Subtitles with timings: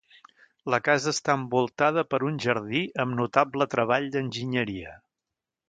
[0.73, 4.99] La casa està envoltada per un jardí amb notable treball d'enginyeria.